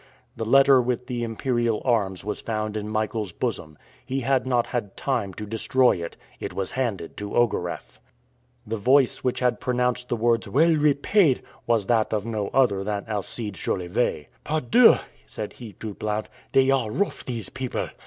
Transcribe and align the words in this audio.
The 0.35 0.45
letter 0.47 0.81
with 0.81 1.05
the 1.05 1.21
imperial 1.23 1.79
arms 1.85 2.25
was 2.25 2.39
found 2.41 2.75
in 2.75 2.89
Michael's 2.89 3.31
bosom; 3.31 3.77
he 4.03 4.21
had 4.21 4.47
not 4.47 4.65
had 4.65 4.97
time 4.97 5.31
to 5.35 5.45
destroy 5.45 5.97
it; 5.97 6.17
it 6.39 6.53
was 6.55 6.71
handed 6.71 7.15
to 7.17 7.35
Ogareff. 7.35 7.99
The 8.65 8.77
voice 8.77 9.23
which 9.23 9.41
had 9.41 9.59
pronounced 9.59 10.09
the 10.09 10.15
words, 10.15 10.47
"Well 10.47 10.73
repaid!" 10.75 11.43
was 11.67 11.85
that 11.85 12.13
of 12.15 12.25
no 12.25 12.47
other 12.47 12.83
than 12.83 13.05
Alcide 13.07 13.53
Jolivet. 13.53 14.25
"Par 14.43 14.61
dieu!" 14.61 14.95
said 15.27 15.53
he 15.53 15.73
to 15.73 15.93
Blount, 15.93 16.29
"they 16.51 16.71
are 16.71 16.89
rough, 16.89 17.23
these 17.23 17.49
people. 17.49 17.89